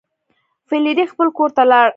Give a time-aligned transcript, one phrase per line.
[0.67, 1.89] فلیریک خپل کور ته لاړ.